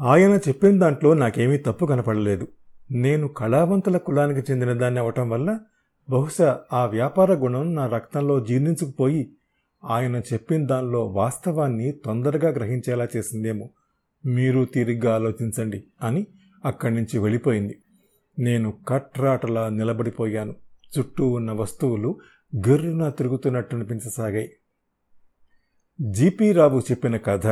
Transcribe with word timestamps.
ఆయన 0.00 0.30
చెప్పిన 0.48 0.78
దాంట్లో 0.78 1.14
నాకేమీ 1.14 1.58
తప్పు 1.58 1.86
కనపడలేదు. 1.86 2.48
నేను 2.90 3.28
కళావంతుల 3.28 3.96
కులానికి 3.96 4.52
చెందిన 4.52 4.72
దాన్ని 4.72 5.00
అవటం 5.00 5.30
వల్ల 5.30 5.60
బహుశా 6.10 6.60
ఆ 6.72 6.86
వ్యాపార 6.86 7.34
గుణం 7.34 7.74
నా 7.74 7.86
రక్తంలో 7.86 8.40
జీర్ణించుకుపోయి 8.40 9.30
ఆయన 9.84 10.16
చెప్పిన 10.16 10.66
దానిలో 10.66 11.06
వాస్తవాన్ని 11.06 11.92
తొందరగా 11.92 12.50
గ్రహించేలా 12.50 13.08
చేసిందేమో. 13.16 13.70
మీరు 14.26 14.64
తీరిగ్గా 14.64 15.14
ఆలోచించండి 15.14 15.84
అని 16.02 16.26
అక్కడి 16.64 16.94
నుంచి 16.94 17.18
వెళ్ళిపోయింది. 17.18 17.78
నేను 18.38 18.74
కట్రాటలా 18.88 19.68
నిలబడిపోయాను. 19.68 20.54
చుట్టూ 20.98 21.28
ఉన్న 21.28 21.52
వస్తువులు 21.52 22.18
గిర్రున 22.56 23.08
తిరుగుతున్నట్టు 23.08 23.76
అనిపించసాగాయి. 23.76 24.52
జీపీ 26.00 26.52
రావు 26.52 26.80
చెప్పిన 26.80 27.16
కథ 27.16 27.46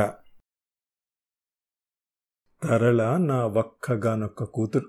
తరళ 2.63 3.17
నా 3.17 3.45
ఒక్కగానొక్క 3.45 4.43
కూతురు. 4.43 4.85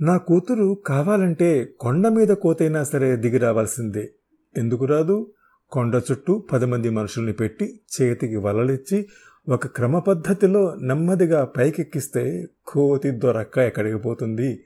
నా 0.00 0.16
కూతురు 0.16 0.82
కావాలంటే 0.86 1.64
కొండ 1.64 2.08
మీద 2.08 2.28
కోతైనా 2.28 2.84
సరే 2.84 3.16
దిగి 3.16 3.38
రావాల్సిందే. 3.38 4.12
ఎందుకు 4.56 4.84
రాదు? 4.84 5.32
కొండ 5.70 6.02
చుట్టూ 6.10 6.46
పది 6.52 6.66
మంది 6.66 6.90
మనుషుల్ని 6.90 7.32
పెట్టి 7.32 7.80
చేతికి 8.00 8.36
వలలిచ్చి 8.36 9.08
ఒక 9.48 9.66
క్రమ 9.66 9.98
పద్ధతిలో 9.98 10.74
నెమ్మదిగా 10.74 11.44
పైకెక్కిస్తే 11.44 12.46
కోతి 12.66 13.10
దొరక్క 13.10 13.58
ఎక్కడికి 13.58 13.98
పోతుంది? 13.98 14.64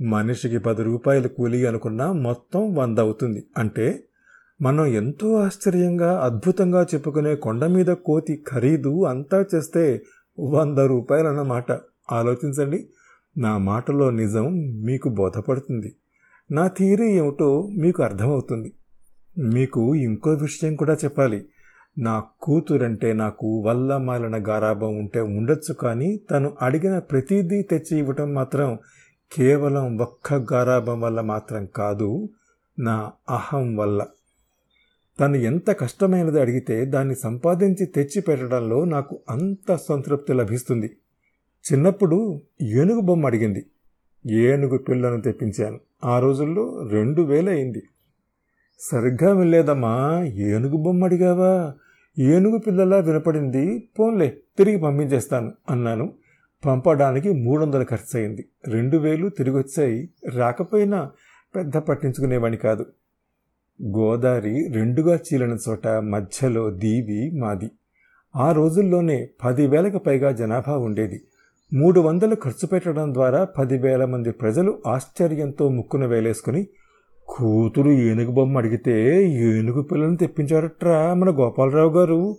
మనిషికి 0.00 0.58
పది 0.58 0.82
రూపాయలు 0.82 1.28
కూలి 1.28 1.66
అనుకున్నా 1.66 2.12
మొత్తం 2.12 2.74
వంద 2.74 2.98
అవుతుంది. 2.98 3.46
అంటే 3.58 4.04
మనం 4.62 4.86
ఎంతో 4.86 5.34
ఆశ్చర్యంగా 5.34 6.20
అద్భుతంగా 6.20 6.86
చెప్పుకునే 6.94 7.34
కొండ 7.34 7.64
మీద 7.64 7.86
కోతి 7.86 8.44
ఖరీదు 8.48 9.04
అంతా 9.04 9.44
చేస్తే 9.54 10.02
వంద 10.38 10.78
రూపాయలన్నమాట. 10.78 11.72
ఆలోచించండి. 12.12 12.88
నా 13.38 13.58
మాటలో 13.58 14.10
నిజం 14.10 14.44
మీకు 14.84 15.08
బోధపడుతుంది. 15.08 15.96
నా 16.50 16.68
థియరీ 16.68 17.12
ఏమిటో 17.12 17.66
మీకు 17.66 18.02
అర్థమవుతుంది. 18.02 18.72
మీకు 19.38 19.94
ఇంకో 19.94 20.30
విషయం 20.30 20.76
కూడా 20.76 20.94
చెప్పాలి. 20.94 21.48
నా 21.98 22.22
కూతురంటే 22.42 23.12
నాకు 23.12 23.62
వల్ల 23.62 23.96
మాలిన 23.96 24.48
గారాభం 24.48 24.98
ఉంటే 24.98 25.20
ఉండొచ్చు 25.20 25.74
కానీ 25.74 26.20
తను 26.30 26.56
అడిగిన 26.62 26.98
ప్రతిదీ 26.98 27.62
తెచ్చి 27.62 27.98
ఇవ్వటం 27.98 28.34
మాత్రం 28.34 28.78
కేవలం 29.32 29.98
ఒక్క 29.98 30.34
గారాభం 30.52 31.00
వల్ల 31.00 31.20
మాత్రం 31.20 31.66
కాదు 31.66 32.28
నా 32.78 33.12
అహం 33.30 33.76
వల్ల. 33.76 34.06
తను 35.20 35.36
ఎంత 35.36 35.70
కష్టమైనది 35.70 36.40
అడిగితే 36.40 36.84
దాన్ని 36.84 37.14
సంపాదించి 37.14 37.86
తెచ్చి 37.86 38.22
పెట్టడంలో 38.22 38.84
నాకు 38.84 39.20
అంత 39.30 39.74
సంతృప్తి 39.74 40.32
లభిస్తుంది. 40.32 40.96
చిన్నప్పుడు 41.72 42.40
ఏనుగు 42.62 43.00
బొమ్మ 43.00 43.26
అడిగింది. 43.26 43.66
ఏనుగు 44.30 44.78
పిల్లను 44.78 45.20
తెప్పించాను. 45.20 45.80
ఆ 46.04 46.18
రోజుల్లో 46.18 46.88
రెండు 46.90 47.22
వేలు 47.22 47.50
అయింది 47.50 47.82
సరిగ్గా 48.78 49.34
వెళ్ళేదమ్మా 49.34 50.24
ఏనుగు 50.24 50.76
బొమ్మ 50.76 51.04
అడిగావా? 51.04 51.74
ఏనుగు 52.18 52.58
పిల్లలా 52.58 52.96
వినపడింది 52.96 53.88
పోన్లే 53.98 54.36
తిరిగి 54.58 54.78
పంపించేస్తాను 54.78 55.52
అన్నాను. 55.70 56.12
పంపడానికి 56.66 57.32
మూడు 57.32 57.62
వందలు 57.62 57.84
ఖర్చు 57.84 58.18
అయింది 58.18 58.48
రెండు 58.68 58.96
వేలు 58.96 59.28
తిరిగి 59.28 59.58
వచ్చాయి 59.58 60.10
రాకపోయినా 60.34 61.10
పెద్ద 61.56 61.76
పట్టించుకునేవాడిని 61.76 62.56
కాదు. 62.56 62.86
గోదావరి 63.82 64.68
రెండుగా 64.72 65.16
చీలిన 65.16 65.56
చోట 65.68 65.86
మధ్యలో 65.86 66.70
దీవి 66.70 67.40
మాది. 67.40 67.70
ఆ 68.36 68.52
రోజుల్లోనే 68.52 69.28
పదివేలకు 69.44 69.98
పైగా 69.98 70.32
జనాభా 70.32 70.76
ఉండేది. 70.76 71.24
మూడు 71.74 72.00
వందలు 72.00 72.34
ఖర్చు 72.34 72.66
పెట్టడం 72.66 73.14
ద్వారా 73.14 73.44
పదివేల 73.44 74.04
మంది 74.04 74.30
ప్రజలు 74.30 74.82
ఆశ్చర్యంతో 74.86 75.68
ముక్కున 75.68 76.06
వేలేసుకుని 76.06 76.66
కూతురు 77.28 77.90
ఏనుగు 77.90 78.30
బొమ్మ 78.30 78.58
అడిగితే 78.58 79.24
ఏనుగు 79.32 79.82
పిల్లల్ని 79.82 80.16
తెప్పించారట్రా 80.16 81.14
మన 81.14 81.30
గోపాలరావు 81.30 81.90
గారు 81.90 82.36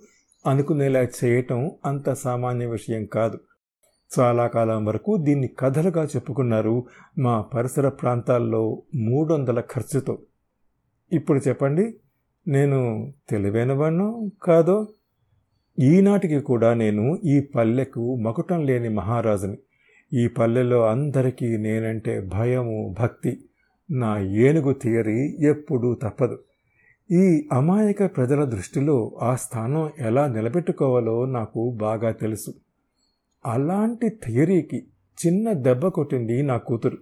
అనుకునేలా 0.48 1.08
చేయటం 1.24 1.72
అంత 1.86 2.14
సామాన్య 2.14 2.66
విషయం 2.66 3.06
కాదు. 3.06 3.40
చాలా 4.20 4.48
కాలం 4.48 4.86
వరకు 4.86 5.18
దీన్ని 5.18 5.50
కథలుగా 5.60 6.04
చెప్పుకున్నారు 6.04 6.86
మా 7.20 7.42
పరిసర 7.42 7.90
ప్రాంతాల్లో 7.90 8.84
మూడు 8.96 9.34
వందల 9.34 9.60
ఖర్చుతో. 9.60 10.18
ఇప్పుడు 11.12 11.42
చెప్పండి. 11.48 11.96
నేను 12.48 13.14
తెలివైనవాణ్ణో 13.30 14.30
కాదో? 14.44 14.88
ఈనాటికి 15.80 16.40
కూడా 16.40 16.74
నేను 16.74 17.18
ఈ 17.24 17.40
పల్లెకు 17.40 18.16
మకుటం 18.16 18.66
లేని 18.66 18.90
మహారాజుని. 18.90 19.58
ఈ 20.14 20.28
పల్లెలో 20.28 20.86
అందరికీ 20.86 21.58
నేనంటే 21.58 22.22
భయము 22.22 22.96
భక్తి. 23.00 23.46
నా 23.92 24.20
ఏనుగు 24.20 24.74
థియరీ 24.74 25.38
ఎప్పుడూ 25.40 25.96
తప్పదు. 25.96 26.40
ఈ 27.12 27.48
అమాయక 27.54 28.16
ప్రజల 28.16 28.44
దృష్టిలో 28.44 29.18
ఆ 29.22 29.36
స్థానం 29.36 29.90
ఎలా 30.00 30.28
నిలబెట్టుకోవాలో 30.28 31.26
నాకు 31.26 31.74
బాగా 31.78 32.12
తెలుసు. 32.12 32.54
అలాంటి 33.46 34.10
థియరీకి 34.10 34.88
చిన్న 35.28 35.54
దెబ్బ 35.54 35.88
కొట్టింది 35.88 36.44
నా 36.44 36.58
కూతురు. 36.58 36.98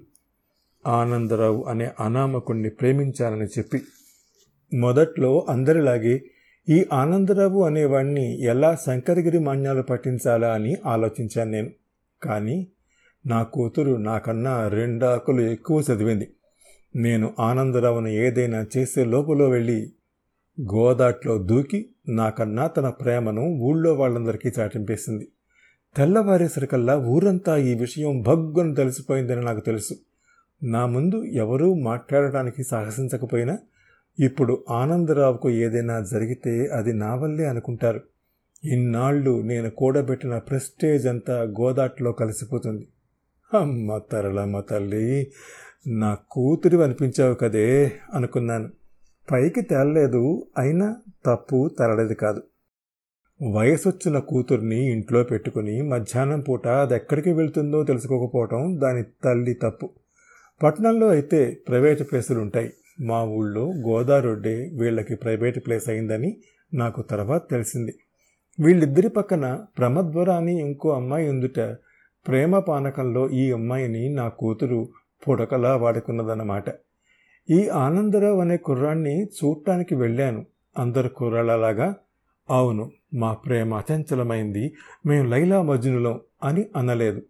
ఆనందరావు 0.87 1.63
అనే 1.63 1.89
అనామకుణ్ణి 1.99 2.69
ప్రేమించాలని 2.69 3.45
చెప్పి 3.45 3.81
మొదట్లో 4.75 5.45
అందరిలాగే 5.49 6.23
ఈ 6.69 6.85
ఆనందరావు 6.93 7.63
అనేవాణ్ణి 7.63 8.43
ఎలా 8.43 8.75
శంకరగిరి 8.75 9.39
మాన్యాలు 9.39 9.81
పట్టించాలా 9.81 10.53
అని 10.53 10.75
ఆలోచించాను 10.85 11.51
నేను. 11.51 11.69
కానీ 12.23 12.67
నా 13.25 13.43
కూతురు 13.43 13.95
నాకన్నా 13.95 14.67
రెండాకులు 14.67 15.41
ఎక్కువ 15.41 15.83
చదివింది. 15.91 16.27
నేను 16.95 17.33
ఆనందరావును 17.39 18.07
ఏదైనా 18.07 18.65
చేసే 18.77 19.05
లోపల 19.05 19.43
వెళ్ళి 19.43 19.93
గోదాట్లో 20.61 21.37
దూకి 21.37 21.89
నాకన్నా 22.09 22.67
తన 22.67 22.89
ప్రేమను 22.89 23.41
ఊళ్ళో 23.41 23.93
వాళ్ళందరికీ 23.93 24.51
చాటింపేసింది. 24.59 25.27
తెల్లవారేసరికల్లా 25.97 26.97
ఊరంతా 26.97 27.57
ఈ 27.57 27.73
విషయం 27.73 28.21
భగ్గును 28.21 28.75
తెలిసిపోయిందని 28.75 29.41
నాకు 29.41 29.59
తెలుసు. 29.59 29.95
నా 30.63 30.85
ముందు 30.85 31.23
ఎవరూ 31.23 31.73
మాట్లాడటానికి 31.73 32.63
సాహసించకపోయినా 32.63 33.57
ఇప్పుడు 34.19 34.63
ఆనందరావుకు 34.69 35.49
ఏదైనా 35.49 35.99
జరిగితే 35.99 36.67
అది 36.67 36.93
నా 36.93 37.15
వల్లే 37.15 37.45
అనుకుంటారు. 37.45 38.01
ఇన్నాళ్ళు 38.63 39.41
నేను 39.41 39.69
కూడబెట్టిన 39.69 40.37
ప్రెస్టేజ్ 40.37 41.07
అంతా 41.07 41.41
గోదాట్లో 41.41 42.11
కలిసిపోతుంది. 42.11 42.87
అమ్మ 43.53 43.97
తరలమ్మ 43.97 44.59
తల్లి 44.59 45.31
నా 45.87 46.17
కూతురు 46.31 46.77
అనిపించావు 46.77 47.33
కదే 47.33 47.91
అనుకున్నాను. 48.13 48.69
పైకి 49.31 49.61
తేలలేదు 49.61 50.47
అయినా 50.57 50.95
తప్పు 51.25 51.69
తరలేదు 51.79 52.13
కాదు. 52.13 52.41
వయసొచ్చిన 53.51 54.19
కూతుర్ని 54.19 54.91
ఇంట్లో 54.91 55.23
పెట్టుకుని 55.23 55.81
మధ్యాహ్నం 55.81 56.41
పూట 56.41 56.67
అది 56.67 56.93
ఎక్కడికి 56.93 57.31
వెళ్తుందో 57.33 57.83
తెలుసుకోకపోవటం 57.83 58.81
దాని 58.81 59.03
తల్లి 59.03 59.53
తప్పు. 59.53 59.89
పట్టణంలో 60.63 61.07
అయితే 61.07 61.57
ప్రైవేటు 61.67 62.03
ప్లేసులు 62.03 62.39
ఉంటాయి. 62.39 62.73
మా 62.99 63.23
ఊళ్ళో 63.23 63.73
గోదారొడ్డే 63.87 64.69
వీళ్ళకి 64.73 65.15
ప్రైవేట్ 65.15 65.65
ప్లేస్ 65.65 65.89
అయిందని 65.89 66.37
నాకు 66.73 67.01
తర్వాత 67.01 67.49
తెలిసింది. 67.51 67.93
వీళ్ళిద్దరి 68.59 69.09
పక్కన 69.09 69.65
ప్రమద్వర 69.77 70.29
అని 70.31 70.59
ఇంకో 70.59 70.89
అమ్మాయి 70.89 71.29
ఉందుట. 71.29 71.59
ప్రేమ 72.27 72.59
పానకంలో 72.59 73.29
ఈ 73.29 73.51
అమ్మాయిని 73.51 74.09
నా 74.09 74.29
కూతురు 74.29 74.89
పుడకలా 75.27 75.75
వాడుకున్నదన్నమాట. 75.75 76.63
ఈ 77.49 77.69
ఆనందరావు 77.69 78.41
అనే 78.41 78.57
కుర్రాన్ని 78.57 79.23
చూడటానికి 79.23 79.95
వెళ్ళాను. 79.95 80.45
అందరు 80.77 81.07
కుర్రాళ్ళలాగా 81.07 81.95
అవును 82.49 82.91
మా 83.13 83.33
ప్రేమ 83.33 83.73
అచంచలమైంది 83.73 84.73
మేము 85.05 85.29
లైలా 85.29 85.61
మజ్నులం 85.61 86.19
అని 86.43 86.65
అనలేదు. 86.75 87.21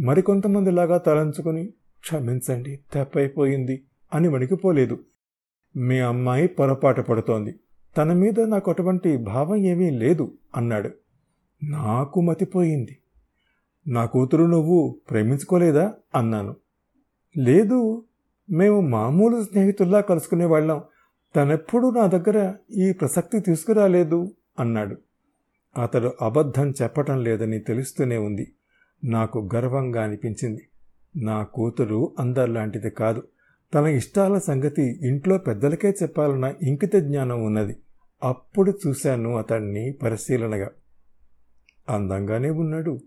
మరికొంతమందిలాగా 0.00 0.98
తలంచుకుని 0.98 1.74
క్షమించండి 2.00 2.80
తప్పైపోయింది 2.94 3.84
అని 4.14 4.28
వణికిపోలేదు. 4.28 5.04
మీ 5.76 5.98
అమ్మాయి 5.98 6.48
పొరపాటు 6.48 7.02
పడుతోంది. 7.02 7.54
తన 7.96 8.12
మీద 8.12 8.40
నాకు 8.40 8.70
అటువంటి 8.70 9.16
భావం 9.16 9.56
ఏమీ 9.56 9.90
లేదు 9.90 10.38
అన్నాడు. 10.56 10.90
నాకు 11.62 12.20
మతిపోయింది. 12.20 12.98
నా 13.86 14.04
కూతురు 14.04 14.44
నువ్వు 14.44 15.00
ప్రేమించుకోలేదా 15.10 15.94
అన్నాను. 16.14 16.56
లేదు 17.38 18.04
మేము 18.50 18.80
మామూలు 18.80 19.44
స్నేహితుల్లా 19.44 20.00
కలుసుకునేవాళ్ళం 20.00 20.82
తనెప్పుడూ 21.36 21.90
నా 21.90 22.06
దగ్గర 22.06 22.54
ఈ 22.76 22.92
ప్రసక్తి 22.92 23.40
తీసుకురాలేదు 23.40 24.34
అన్నాడు. 24.60 24.96
అతడు 25.82 26.12
అబద్ధం 26.22 26.70
చెప్పటం 26.70 27.24
లేదని 27.24 27.58
తెలుస్తూనే 27.58 28.16
ఉంది. 28.16 28.54
నాకు 29.04 29.48
గర్వంగా 29.54 30.02
అనిపించింది. 30.02 30.66
నా 31.16 31.42
కూతురు 31.42 32.14
అందరిలాంటిది 32.18 32.90
కాదు. 32.90 33.22
తన 33.74 33.86
ఇష్టాల 33.86 34.38
సంగతి 34.38 35.08
ఇంట్లో 35.08 35.38
పెద్దలకే 35.38 35.90
చెప్పాలన్న 36.02 36.54
ఇంకిత 36.62 36.94
జ్ఞానం 36.94 37.44
ఉన్నది. 37.44 37.76
అప్పుడు 38.24 38.78
చూశాను 38.86 39.36
అతన్ని 39.36 39.92
పరిశీలనగా. 39.92 40.70
అందంగానే 41.88 42.50
ఉన్నాడు. 42.50 43.00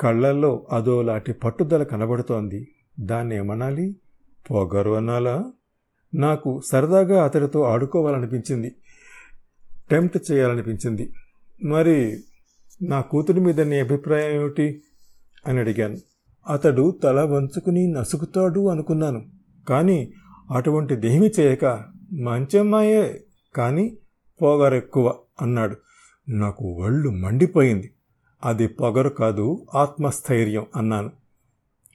కళ్ళల్లో 0.00 0.66
అదోలాంటి 0.72 1.32
పట్టుదల 1.32 1.82
కనబడుతోంది. 1.82 2.68
దాన్ని 3.00 3.36
ఏమనాలి 3.36 3.96
పొగరు 4.50 4.90
అనాలా? 4.90 5.52
నాకు 6.14 6.60
సరదాగా 6.60 7.24
అతడితో 7.24 7.62
ఆడుకోవాలనిపించింది. 7.62 8.74
టెంప్ట్ 9.90 10.32
చేయాలనిపించింది. 10.32 11.12
మరి 11.64 12.18
నా 12.82 13.00
కూతురి 13.00 13.40
మీద 13.40 13.60
నీ 13.60 13.80
అభిప్రాయం 13.80 14.40
ఏమిటి? 14.40 14.82
అని 15.46 15.58
అడిగాను. 15.58 15.96
అతడు 16.48 17.00
తల 17.02 17.20
వంచుకుని 17.20 17.92
నసుకుతాడు 17.92 18.68
అనుకున్నాను. 18.68 19.26
కానీ 19.68 20.12
అటువంటిదేమి 20.50 21.30
చేయక 21.40 21.84
మంచమ్మాయే 22.12 23.24
కానీ 23.54 23.98
పొగరెక్కువ 24.42 25.14
అన్నాడు. 25.42 25.76
నాకు 26.28 26.64
ఒళ్ళు 26.64 27.10
మండిపోయింది. 27.10 27.90
అది 28.44 28.66
పొగరు 28.66 29.08
కాదు 29.08 29.66
ఆత్మస్థైర్యం 29.74 30.66
అన్నాను. 30.76 31.10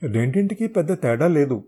రెండింటికి 0.04 0.68
పెద్ద 0.68 1.02
తేడా 1.02 1.28
లేదు. 1.28 1.64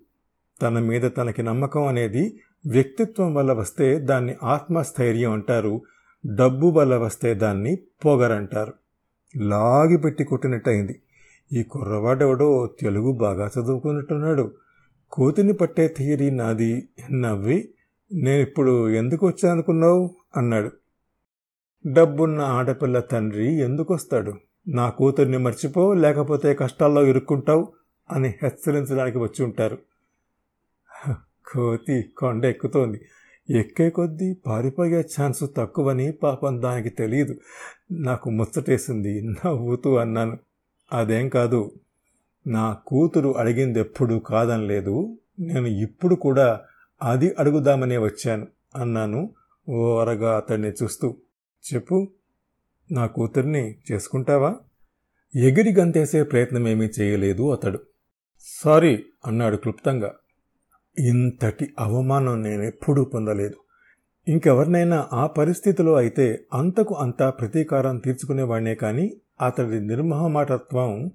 తన 0.62 0.80
మీద 0.80 1.12
తనకి 1.18 1.44
నమ్మకం 1.44 1.88
అనేది 1.88 2.40
వ్యక్తిత్వం 2.66 3.34
వల్ల 3.34 3.54
వస్తే 3.54 4.00
దాన్ని 4.00 4.36
ఆత్మస్థైర్యం 4.44 5.32
అంటారు 5.32 5.82
డబ్బు 6.36 6.68
వల్ల 6.68 6.98
వస్తే 6.98 7.34
దాన్ని 7.34 7.76
పొగరంటారు. 7.76 8.74
లాగిపెట్టి 9.38 10.24
కొట్టినట్టయింది. 10.24 11.02
ఈ 11.54 11.64
కుర్రవాడెవడో 11.64 12.70
తెలుగు 12.80 13.12
బాగా 13.12 13.50
చదువుకున్నట్టున్నాడు. 13.60 14.52
కోతిని 15.12 15.54
పట్టే 15.54 15.96
థియరీ 15.98 16.30
నాది. 16.30 16.90
నవ్వి 17.12 17.70
నేనిప్పుడు 18.14 18.90
ఎందుకు 18.90 19.28
వచ్చానుకున్నావు 19.28 20.16
అన్నాడు. 20.38 20.72
డబ్బున్న 21.88 22.42
ఆడపిల్ల 22.42 23.00
తండ్రి 23.00 23.60
ఎందుకొస్తాడు? 23.60 24.34
నా 24.68 24.90
కూతుర్ని 24.90 25.38
మర్చిపో 25.38 25.94
లేకపోతే 25.94 26.54
కష్టాల్లో 26.54 27.06
ఇరుక్కుంటావు 27.06 27.74
అని 28.12 28.28
హెచ్చరించడానికి 28.44 29.18
వచ్చి 29.18 29.46
ఉంటారు. 29.46 29.78
కోతి 31.54 32.02
కొండ 32.18 32.46
ఎక్కుతోంది 32.46 33.02
ఎక్కే 33.50 33.90
కొద్దీ 33.90 34.34
పారిపోయే 34.34 35.00
ఛాన్స్ 35.00 35.44
తక్కువని 35.58 36.12
పాపం 36.12 36.62
దానికి 36.62 36.90
తెలియదు 36.90 37.36
నాకు 37.92 38.30
ముచ్చటేసింది. 38.30 39.22
నవ్వుతూ 39.22 39.96
అన్నాను. 39.96 40.38
అదేం 40.94 41.30
కాదు. 41.30 41.72
నా 42.48 42.78
కూతురు 42.88 43.38
అడిగింది 43.38 43.80
ఎప్పుడు 43.80 44.16
కాదనలేదు. 44.16 45.18
నేను 45.40 45.68
ఇప్పుడు 45.68 46.16
కూడా 46.16 46.62
అది 47.02 47.36
అడుగుదామనే 47.40 47.98
వచ్చాను 47.98 48.48
అన్నాను 48.76 49.34
ఓరగా 49.70 50.38
అతన్ని 50.38 50.72
చూస్తూ. 50.84 51.18
చెప్పు 51.74 52.08
నా 52.92 53.06
కూతుర్ని 53.06 53.76
చేసుకుంటావా? 53.92 54.56
ఎగిరి 55.36 55.74
గంతేసే 55.74 56.24
ప్రయత్నమేమీ 56.24 56.86
చేయలేదు 56.86 57.52
అతడు. 57.52 57.80
సారీ 58.64 59.06
అన్నాడు 59.26 59.58
క్లుప్తంగా. 59.58 60.14
ఇంతటి 61.00 61.74
అవమానం 61.80 62.42
నేనెప్పుడూ 62.42 63.06
పొందలేదు. 63.06 63.56
ఇంకెవరినైనా 64.28 65.08
ఆ 65.14 65.28
పరిస్థితిలో 65.28 65.94
అయితే 65.94 66.46
అంతకు 66.54 66.96
అంతా 66.96 67.30
ప్రతీకారం 67.30 67.98
తీర్చుకునేవాడినే 67.98 68.76
కానీ 68.76 69.14
అతడి 69.42 69.88
నిర్మహమాటత్వం 69.88 71.12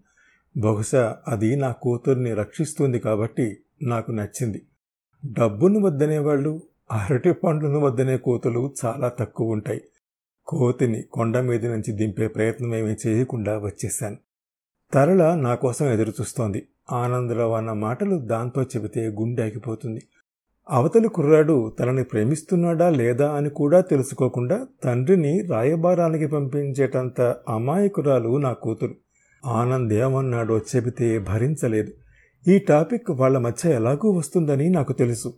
బహుశా 0.57 1.17
అది 1.29 1.57
నా 1.57 1.73
కూతుర్ని 1.73 2.35
రక్షిస్తుంది 2.35 2.99
కాబట్టి 2.99 3.57
నాకు 3.83 4.13
నచ్చింది. 4.13 4.67
డబ్బును 5.33 5.81
వద్దనేవాళ్ళు 5.81 6.63
అరటి 6.93 7.33
పండ్లను 7.33 7.81
వద్దనే 7.81 8.17
కోతులు 8.17 8.75
చాలా 8.85 9.09
తక్కువ 9.09 9.53
ఉంటాయి. 9.53 9.83
కోతిని 10.47 11.03
కొండ 11.03 11.39
మీద 11.39 11.67
నుంచి 11.67 11.93
దింపే 11.93 12.29
ప్రయత్నం 12.29 12.75
ఏమీ 12.75 12.97
చేయకుండా 13.07 13.59
వచ్చేశాను. 13.59 14.17
తరళ 14.93 15.35
నా 15.35 15.55
కోసం 15.55 15.87
ఎదురుచూస్తోంది. 15.87 16.69
ఆనందరావు 16.93 17.55
అన్న 17.55 17.73
మాటలు 17.73 18.19
దాంతో 18.19 18.63
చెబితే 18.63 19.09
గుండె 19.09 19.43
ఆగిపోతుంది. 19.43 20.03
అవతలి 20.71 21.09
కుర్రాడు 21.09 21.73
తనని 21.81 22.05
ప్రేమిస్తున్నాడా 22.05 22.91
లేదా 22.91 23.33
అని 23.33 23.51
కూడా 23.51 23.81
తెలుసుకోకుండా 23.81 24.67
తండ్రిని 24.85 25.43
రాయబారానికి 25.51 26.27
పంపించేటంత 26.27 27.37
అమాయకురాలు 27.49 28.39
నా 28.39 28.53
కూతురు. 28.53 28.95
ఆనంద్ 29.47 29.93
ఏమన్నాడో 29.93 30.59
చెబితే 30.59 31.19
భరించలేదు. 31.19 31.93
ఈ 32.51 32.59
టాపిక్ 32.59 33.11
వాళ్ళ 33.11 33.39
మధ్య 33.39 33.71
ఎలాగూ 33.71 34.11
వస్తుందని 34.11 34.71
నాకు 34.71 34.93
తెలుసు. 34.93 35.35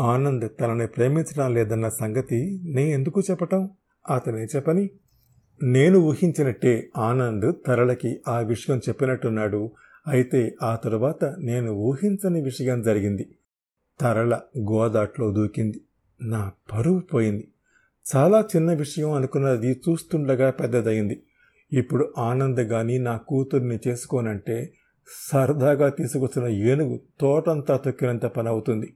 ఆనంద్ 0.00 0.48
తనని 0.60 0.86
ప్రేమించడం 0.86 1.54
లేదన్న 1.54 1.88
సంగతి 1.88 2.60
నే 2.74 2.90
ఎందుకు 2.90 3.20
చెప్పటం? 3.20 3.70
అతనే 4.10 4.46
చెప్పని. 4.56 4.90
నేను 5.62 5.98
ఊహించినట్టే 5.98 6.88
ఆనంద్ 6.96 7.52
తరళకి 7.66 8.20
ఆ 8.28 8.38
విషయం 8.38 8.78
చెప్పినట్టున్నాడు. 8.78 9.70
అయితే 10.08 10.54
ఆ 10.62 10.76
తరువాత 10.76 11.24
నేను 11.24 11.72
ఊహించని 11.72 12.42
విషయం 12.42 12.82
జరిగింది. 12.82 13.28
తరల 14.00 14.40
గోదాట్లో 14.70 15.32
దూకింది. 15.32 15.80
నా 16.22 16.52
పరువు 16.72 17.00
పోయింది. 17.00 17.44
చాలా 18.06 18.44
చిన్న 18.56 18.72
విషయం 18.72 19.12
అనుకున్నది 19.12 19.70
చూస్తుండగా 19.72 20.50
పెద్దదయింది. 20.50 21.22
ఇప్పుడు 21.72 22.12
ఆనంద్ 22.18 22.60
గాని 22.60 22.98
నా 22.98 23.16
కూతుర్ని 23.16 23.78
చేసుకోనంటే 23.88 24.72
సరదాగా 25.08 25.88
తీసుకొచ్చిన 25.88 26.46
ఏనుగు 26.46 27.00
తోటంతా 27.20 27.76
తొక్కినంత 27.76 28.26
పని 28.26 28.48
అవుతుంది 28.48 28.88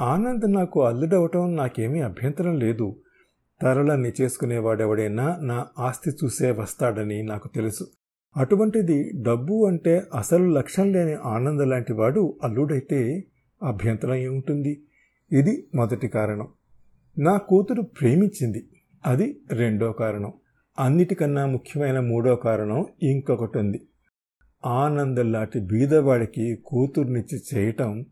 ఆనంద్ 0.00 0.52
నాకు 0.52 0.84
అల్లుడవటం 0.84 1.56
నాకేమీ 1.56 2.00
అభ్యంతరం 2.00 2.54
లేదు. 2.58 2.96
తరళని 3.60 4.12
చేసుకునేవాడెవడైనా 4.20 5.36
నా 5.40 5.66
ఆస్తి 5.78 6.10
చూసే 6.10 6.50
వస్తాడని 6.50 7.22
నాకు 7.22 7.48
తెలుసు. 7.54 7.84
అటువంటిది 8.36 8.98
డబ్బు 9.22 9.66
అంటే 9.66 10.02
అసలు 10.14 10.46
లక్ష్యం 10.52 10.92
లేని 10.92 11.12
ఆనంద్ 11.12 11.68
లాంటివాడు 11.68 12.38
అల్లుడైతే 12.42 13.00
అభ్యంతరం 13.62 14.14
ఏముంటుంది 14.14 14.82
ఇది 15.32 15.66
మొదటి 15.74 16.08
కారణం. 16.08 16.48
నా 17.18 17.36
కూతురు 17.36 17.82
ప్రేమించింది. 17.82 18.68
అది 19.06 19.40
రెండో 19.50 19.92
కారణం. 19.92 20.32
అన్నిటికన్నా 20.78 21.46
ముఖ్యమైన 21.46 22.00
మూడో 22.00 22.36
కారణం 22.36 22.86
ఇంకొకటి 23.02 23.58
ఉంది 23.58 23.80
ఆనందల్లాటి 24.66 25.60
బీదవాడికి 25.60 26.58
కూతుర్నిచ్చి 26.66 27.40
చేయటం 27.54 28.04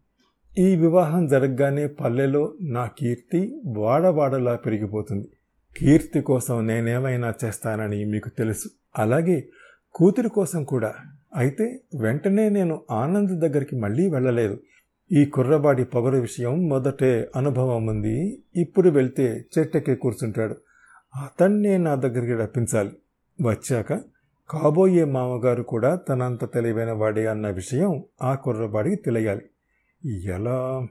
ఈ 0.59 0.77
వివాహం 0.77 1.27
జరగగానే 1.27 1.87
పల్లెలో 1.87 2.55
నా 2.61 2.91
కీర్తి 2.99 3.61
వాడవాడలా 3.67 4.56
పెరిగిపోతుంది. 4.56 5.29
కీర్తి 5.77 6.21
కోసం 6.21 6.67
నేనేమైనా 6.67 7.35
చేస్తానని 7.44 8.05
మీకు 8.05 8.29
తెలుసు. 8.29 8.69
అలాగే 8.99 9.49
కూతురి 9.94 10.29
కోసం 10.29 10.65
కూడా. 10.65 10.94
అయితే 11.37 11.81
వెంటనే 12.00 12.49
నేను 12.49 12.82
ఆనంద్ 12.91 13.41
దగ్గరికి 13.41 13.77
మళ్ళీ 13.77 14.11
వెళ్ళలేదు. 14.11 14.61
ఈ 15.12 15.24
కుర్రబాడి 15.24 15.84
పొగరు 15.84 16.16
విషయం 16.16 16.69
మొదటే 16.69 17.31
అనుభవం 17.36 17.86
ఉంది 17.86 18.42
ఇప్పుడు 18.56 18.88
వెళ్తే 18.88 19.44
చెట్టెక్కి 19.58 19.94
కూర్చుంటాడు. 19.94 20.56
అతన్నే 21.16 21.78
నా 21.78 21.94
దగ్గరికి 21.94 22.32
రప్పించాలి. 22.32 22.90
వచ్చాక 23.48 23.92
కాబోయే 24.50 25.04
మామగారు 25.04 25.62
కూడా 25.62 25.94
తనంత 25.94 26.44
తెలివైన 26.44 26.92
వాడే 26.92 27.26
అన్న 27.26 27.50
విషయం 27.50 28.04
ఆ 28.22 28.34
కుర్రబాడికి 28.34 28.96
తెలియాలి. 28.96 29.42
ఎలా? 30.24 30.86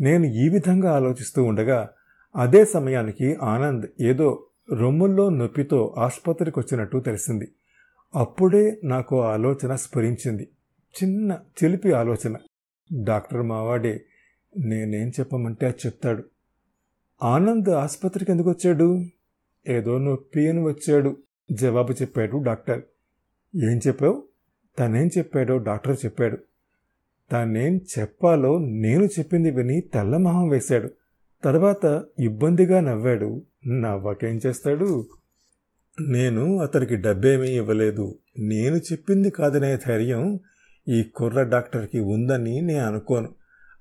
నేను 0.00 0.24
ఈ 0.24 0.48
విధంగా 0.48 0.92
ఆలోచిస్తూ 0.92 1.44
ఉండగా 1.44 1.88
అదే 2.36 2.64
సమయానికి 2.64 3.36
ఆనంద్ 3.42 3.86
ఏదో 4.00 4.46
రొమ్ముల్లో 4.72 5.28
నొప్పితో 5.28 5.94
ఆసుపత్రికి 5.98 6.58
వచ్చినట్టు 6.58 6.98
తెలిసింది. 6.98 7.52
అప్పుడే 8.14 8.80
నాకు 8.84 9.22
ఆలోచన 9.22 9.74
స్ఫురించింది. 9.74 10.48
చిన్న 11.02 11.38
చిలిపి 11.64 11.92
ఆలోచన. 11.92 12.36
డాక్టర్ 12.94 13.42
మావాడే 13.42 14.04
నేనేం 14.58 15.08
చెప్పమంటే 15.08 15.66
అది 15.66 15.76
చెప్తాడు. 15.86 16.24
ఆనంద్ 17.22 17.68
ఆసుపత్రికి 17.68 18.30
ఎందుకు 18.30 18.50
వచ్చాడు? 18.50 19.04
ఏదో 19.68 19.98
నొప్పి 19.98 20.48
అని 20.48 20.62
వచ్చాడు. 20.62 21.16
జవాబు 21.52 21.92
చెప్పాడు 21.92 22.36
డాక్టర్. 22.36 22.82
ఏం 23.56 23.80
చెప్పావు? 23.86 24.22
తనేం 24.78 25.10
చెప్పాడో 25.18 25.58
డాక్టర్ 25.58 25.96
చెప్పాడు. 26.04 26.38
తనేం 27.32 27.80
చెప్పాలో 27.98 28.58
నేను 28.58 29.04
చెప్పింది 29.04 29.50
విని 29.50 29.80
తెల్లమొహం 29.80 30.48
వేశాడు. 30.48 30.90
తర్వాత 31.44 32.04
ఇబ్బందిగా 32.18 32.80
నవ్వాడు. 32.80 33.42
నవ్వకేం 33.66 34.40
చేస్తాడు? 34.46 35.08
నేను 36.00 36.58
అతనికి 36.58 36.96
డబ్బేమీ 36.96 37.48
ఇవ్వలేదు. 37.48 38.18
నేను 38.38 38.76
చెప్పింది 38.76 39.30
కాదనే 39.30 39.76
ధైర్యం 39.76 40.40
ఈ 40.88 41.02
కుర్ర 41.02 41.42
డాక్టర్కి 41.42 42.00
ఉందని 42.00 42.60
నేను 42.60 42.86
అనుకోను. 42.86 43.28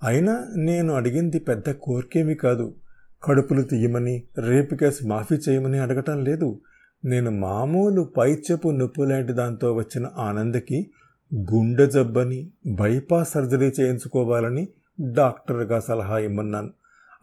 అయినా 0.04 0.46
నేను 0.56 0.94
అడిగింది 0.94 1.40
పెద్ద 1.40 1.72
కోరికేమీ 1.72 2.36
కాదు. 2.36 2.76
కడుపులు 3.24 3.62
తీయమని 3.62 4.24
రేపు 4.40 4.76
కేసు 4.76 5.08
మాఫీ 5.08 5.36
చేయమని 5.36 5.80
అడగటం 5.80 6.24
లేదు. 6.24 6.60
నేను 7.06 7.32
మామూలు 7.32 8.02
పైచెపు 8.18 8.70
నొప్పు 8.70 9.02
లాంటి 9.02 9.34
దాంతో 9.34 9.74
వచ్చిన 9.74 10.08
ఆనందకి 10.18 10.92
గుండె 11.36 11.88
జబ్బని 11.88 12.52
బైపాస్ 12.66 13.32
సర్జరీ 13.32 13.72
చేయించుకోవాలని 13.80 14.68
డాక్టర్గా 15.02 15.80
సలహా 15.80 16.18
ఇమ్మన్నాను. 16.18 16.70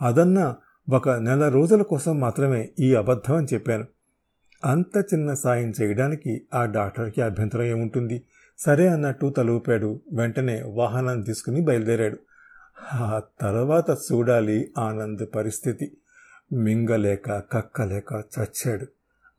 అదన్నా 0.03 0.57
ఒక 0.93 1.09
నెల 1.09 1.49
రోజుల 1.49 1.83
కోసం 1.83 2.21
మాత్రమే 2.21 2.69
ఈ 2.81 2.95
అబద్ధం 2.95 3.37
అని 3.37 3.47
చెప్పాను. 3.55 3.85
అంత 4.65 5.05
చిన్న 5.15 5.35
సాయం 5.35 5.73
చేయడానికి 5.83 6.43
ఆ 6.55 6.65
డాక్టర్కి 6.65 7.23
అభ్యంతరం 7.23 7.63
ఏముంటుంది? 7.63 8.23
సరే 8.59 8.89
అన్నట్టు 8.89 9.35
తలూపాడు. 9.37 10.01
వెంటనే 10.13 10.63
వాహనాన్ని 10.67 11.25
తీసుకుని 11.25 11.61
బయలుదేరాడు. 11.61 12.19
ఆ 12.93 13.23
తర్వాత 13.41 13.91
చూడాలి 13.91 14.73
ఆనంద్ 14.79 15.27
పరిస్థితి. 15.35 15.97
మింగలేక 16.53 17.43
కక్కలేక 17.53 18.13
చచ్చాడు. 18.13 18.87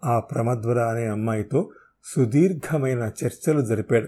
ఆ 0.05 0.19
ప్రమద్వరా 0.19 0.87
అనే 0.87 1.05
అమ్మాయితో 1.05 1.69
సుదీర్ఘమైన 2.15 3.11
చర్చలు 3.25 3.61
జరిపాడు. 3.61 4.07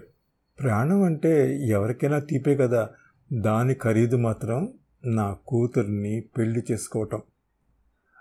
ప్రాణం 0.62 1.04
అంటే 1.04 1.62
ఎవరికైనా 1.68 2.20
తీపే 2.20 2.56
కదా. 2.56 2.90
దాని 3.34 3.74
ఖరీదు 3.74 4.16
మాత్రం 4.16 4.74
నా 5.06 5.36
కూతుర్ని 5.48 6.24
పెళ్ళి 6.38 6.64
చేసుకోవటం. 6.72 7.22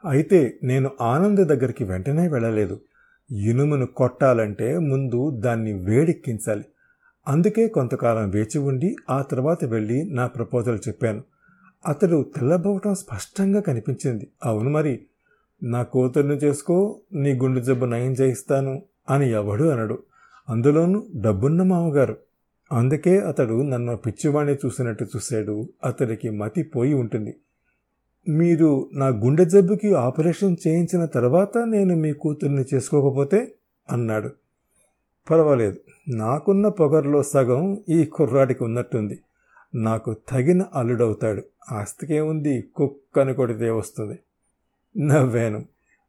అయితే 0.09 0.59
నేను 0.62 0.91
ఆనంద్ 1.00 1.49
దగ్గరికి 1.49 1.85
వెంటనే 1.85 2.29
వెళ్ళలేదు. 2.29 2.81
ఇనుమును 3.31 3.87
కొట్టాలంటే 3.87 4.79
ముందు 4.79 5.31
దాన్ని 5.31 5.73
వేడెక్కించాలి. 5.73 6.64
అందుకే 7.28 7.69
కొంతకాలం 7.69 8.31
వేచి 8.31 8.59
ఉండి 8.59 8.97
ఆ 9.11 9.23
తర్వాత 9.23 9.64
వెళ్ళి 9.64 10.04
నా 10.04 10.26
ప్రపోజల్ 10.26 10.78
చెప్పాను. 10.88 11.23
అతడు 11.87 12.26
తెల్లబోవటం 12.37 12.95
స్పష్టంగా 12.95 13.61
కనిపించింది. 13.61 14.28
అవును 14.45 14.71
మరి 14.71 15.00
నా 15.62 15.83
కూతుర్ని 15.83 16.35
చేసుకో 16.35 17.00
నీ 17.12 17.33
గుండె 17.33 17.61
జబ్బు 17.61 17.85
నయం 17.85 18.12
చేయిస్తాను 18.12 18.83
అని 19.11 19.31
ఎవడు 19.31 19.64
అనడు. 19.64 19.99
అందులోనూ 20.49 21.07
డబ్బున్న 21.16 21.62
మామగారు. 21.62 22.16
అందుకే 22.73 23.19
అతడు 23.19 23.62
నన్ను 23.62 23.97
పిచ్చివాణ్ణి 23.97 24.54
చూసినట్టు 24.54 25.04
చూశాడు. 25.04 25.69
అతడికి 25.85 26.31
మతి 26.31 26.62
పోయి 26.62 26.95
ఉంటుంది. 26.95 27.35
మీరు 28.28 28.90
నా 28.93 29.09
గుండె 29.09 29.45
జబ్బుకి 29.45 29.95
ఆపరేషన్ 29.95 30.57
చేయించిన 30.66 31.04
తర్వాత 31.04 31.59
నేను 31.59 31.97
మీ 31.97 32.12
కూతుర్ని 32.12 32.64
చేసుకోకపోతే? 32.75 33.54
అన్నాడు. 33.93 34.31
పర్వాలేదు. 35.31 35.76
నాకున్న 36.09 36.69
పొగర్లో 36.69 37.23
సగం 37.23 37.78
ఈ 37.88 38.04
కుర్రాడికి 38.04 38.64
ఉన్నట్టుంది. 38.64 39.21
నాకు 39.75 40.16
తగిన 40.28 40.62
అల్లుడవుతాడు. 40.75 41.43
ఆస్తికే 41.73 42.21
ఉంది 42.21 42.62
కుక్కని 42.75 43.35
కొడితే 43.35 43.71
వస్తుంది. 43.71 44.19
నవ్వాను. 45.07 45.64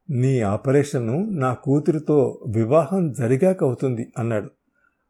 నీ 0.09 0.39
ఆపరేషన్ను 0.39 1.29
నా 1.29 1.53
కూతురితో 1.53 2.43
వివాహం 2.47 3.11
జరిగాక 3.11 3.63
అవుతుంది 3.63 4.13
అన్నాడు. 4.17 4.49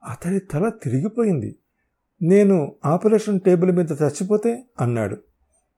అతడి 0.04 0.40
తల 0.40 0.70
తిరిగిపోయింది. 0.70 1.56
నేను 2.22 2.76
ఆపరేషన్ 2.86 3.40
టేబుల్ 3.40 3.72
మీద 3.72 3.92
చచ్చిపోతే 3.92 4.64
అన్నాడు. 4.82 5.18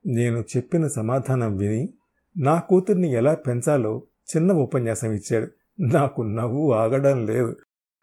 నేను 0.08 0.44
చెప్పిన 0.58 0.88
సమాధానం 0.88 1.58
విని 1.58 1.94
నా 2.38 2.60
కూతుర్ని 2.60 3.12
ఎలా 3.12 3.34
పెంచాలో 3.34 4.02
చిన్న 4.36 4.52
ఉపన్యాసం 4.52 5.12
ఇచ్చాడు. 5.12 5.48
నాకు 5.80 6.22
నవ్వు 6.22 6.72
ఆగడం 6.72 7.26
లేదు. 7.26 7.56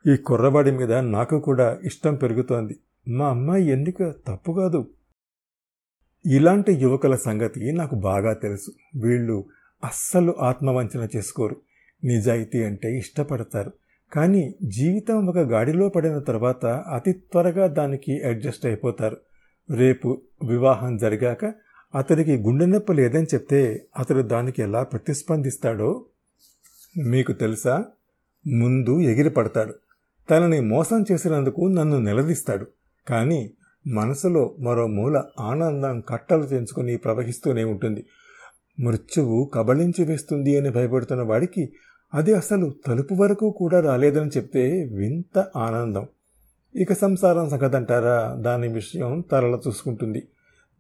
ఈ 0.07 0.17
కుర్రవాడి 0.17 0.71
మీద 0.71 0.93
నాకు 0.93 1.41
కూడా 1.41 1.79
ఇష్టం 1.85 2.15
పెరుగుతోంది. 2.15 2.77
మా 3.09 3.29
అమ్మాయి 3.29 3.69
ఎన్నిక 3.69 4.03
తప్పు 4.03 4.53
కాదు? 4.53 4.91
ఇలాంటి 6.27 6.73
యువకుల 6.73 7.17
సంగతి 7.17 7.73
నాకు 7.73 7.95
బాగా 7.95 8.33
తెలుసు. 8.33 8.73
వీళ్ళు 9.01 9.45
అస్సలు 9.85 10.35
ఆత్మవంచన 10.41 11.09
చేసుకోరు. 11.17 11.57
నిజాయితీ 12.05 12.65
అంటే 12.65 12.99
ఇష్టపడతారు. 12.99 13.73
కానీ 14.13 14.55
జీవితం 14.63 15.27
ఒక 15.27 15.39
గాడిలో 15.39 15.89
పడిన 15.89 16.19
తర్వాత 16.19 16.67
అతి 16.67 17.13
త్వరగా 17.13 17.67
దానికి 17.67 18.23
అడ్జస్ట్ 18.23 18.67
అయిపోతారు. 18.67 19.17
రేపు 19.71 20.23
వివాహం 20.49 20.97
జరిగాక 20.97 21.45
అతడికి 21.95 22.37
గుండె 22.37 22.67
నొప్పి 22.67 22.93
లేదని 22.93 23.25
చెప్తే 23.25 23.87
అతడు 23.99 24.23
దానికి 24.23 24.63
ఎలా 24.63 24.83
ప్రతిస్పందిస్తాడో 24.83 26.05
మీకు 26.97 27.33
తెలుసా? 27.33 27.85
ముందు 28.47 29.01
ఎగిరిపడతాడు. 29.01 29.75
తనని 30.31 30.61
మోసం 30.61 31.05
చేసినందుకు 31.13 31.67
నన్ను 31.67 31.99
నిలదీస్తాడు. 31.99 32.67
కానీ 33.09 33.51
మనసులో 33.87 34.55
మరో 34.59 34.87
మూల 34.87 35.23
ఆనందం 35.41 36.01
కట్టలు 36.01 36.43
తెంచుకుని 36.43 36.97
ప్రవహిస్తూనే 36.97 37.65
ఉంటుంది. 37.65 38.07
మృత్యువు 38.81 39.51
కబళించి 39.55 40.05
వేస్తుంది 40.05 40.59
అని 40.59 40.71
భయపడుతున్న 40.71 41.23
వాడికి 41.23 41.73
అది 42.15 42.35
అసలు 42.35 42.75
తలుపు 42.87 43.15
వరకు 43.15 43.51
కూడా 43.51 43.81
రాలేదని 43.81 44.29
చెప్తే 44.29 44.85
వింత 44.85 45.47
ఆనందం. 45.57 46.07
ఇక 46.77 46.93
సంసారం 46.93 47.49
సంగతంటారా 47.49 48.35
దాని 48.39 48.69
విషయం 48.69 49.25
తరల 49.31 49.59
చూసుకుంటుంది. 49.69 50.29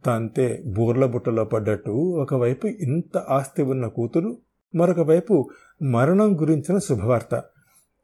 తంతే 0.07 0.63
బూర్ల 0.67 1.07
బుట్టలో 1.07 1.45
పడ్డట్టు 1.45 1.91
ఒకవైపు 1.91 2.67
ఇంత 2.67 3.19
ఆస్తి 3.19 3.63
ఉన్న 3.63 3.87
కూతురు 3.87 4.37
మరొక 4.75 5.01
వైపు 5.01 5.51
మరణం 5.83 6.41
గురించిన 6.41 6.79
శుభవార్త. 6.79 7.43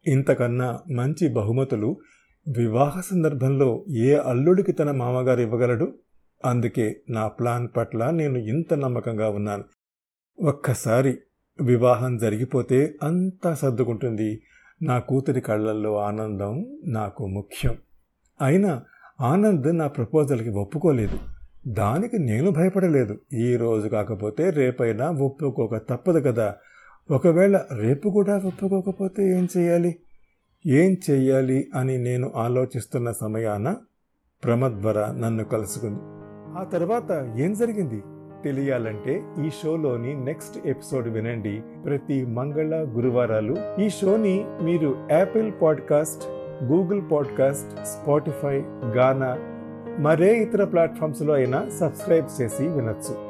ఇంతకన్నా 0.07 0.81
మంచి 0.91 1.29
బహుమతులు 1.29 1.97
వివాహ 2.57 3.01
సందర్భంలో 3.01 3.85
ఏ 3.89 4.15
అల్లుడికి 4.15 4.73
తన 4.73 4.91
మామగారు 4.91 5.41
ఇవ్వగలడు? 5.41 5.99
అందుకే 6.45 7.01
నా 7.11 7.29
ప్లాన్ 7.29 7.69
పట్ల 7.77 8.11
నేను 8.11 8.39
ఇంత 8.39 8.75
నమ్మకంగా 8.75 9.29
ఉన్నాను. 9.29 9.65
ఒక్కసారి 10.47 11.19
వివాహం 11.63 12.19
జరిగిపోతే 12.19 12.95
అంతా 13.03 13.55
సర్దుకుంటుంది. 13.55 14.43
నా 14.83 14.99
కూతురి 14.99 15.41
కళ్ళల్లో 15.41 15.97
ఆనందం 15.97 16.79
నాకు 16.87 17.27
ముఖ్యం. 17.27 17.77
అయినా 18.43 18.83
ఆనంద్ 19.21 19.79
నా 19.79 19.87
ప్రపోజల్కి 19.87 20.49
ఒప్పుకోలేదు. 20.49 21.19
దానికి 21.69 22.19
నేను 22.19 22.51
భయపడలేదు. 22.51 23.19
ఈ 23.33 23.57
రోజు 23.57 23.89
కాకపోతే 23.89 24.51
రేపైనా 24.51 25.11
ఒప్పుకోక 25.11 25.77
తప్పదు 25.77 26.21
కదా. 26.21 26.57
ఒకవేళ 27.11 27.61
రేపు 27.81 28.09
కూడా 28.09 28.37
ఒప్పుకోకపోతే 28.37 29.39
ఏం 29.39 29.49
చేయాలి 29.59 29.97
ఏం 30.67 30.97
చెయ్యాలి 31.11 31.69
అని 31.75 31.99
నేను 31.99 32.33
ఆలోచిస్తున్న 32.37 33.13
సమయాన 33.13 33.77
ప్రమద్వర 34.45 35.15
నన్ను 35.19 35.45
కలుసుకుంది. 35.45 36.01
ఆ 36.59 36.65
తర్వాత 36.73 37.35
ఏం 37.37 37.55
జరిగింది? 37.55 38.03
తెలియాలంటే 38.45 39.23
ఈ 39.47 39.51
షోలోని 39.51 40.25
నెక్స్ట్ 40.25 40.67
ఎపిసోడ్ 40.67 41.09
వినండి. 41.09 41.63
ప్రతి 41.85 42.27
మంగళ 42.27 42.87
గురువారాలు 42.97 43.57
ఈ 43.81 43.89
షోని 43.89 44.45
మీరు 44.63 45.09
Apple 45.11 45.53
podcast 45.63 46.23
Google 46.65 47.03
podcast 47.13 47.87
Spotify 47.87 48.61
Gaana 48.97 49.39
మరే 49.99 50.35
ఇతర 50.35 50.65
ప్లాట్ఫామ్స్లో 50.65 51.35
అయినా 51.35 51.69
సబ్స్క్రైబ్ 51.81 52.43
చేసి 52.43 52.69
వినొచ్చు. 52.69 53.30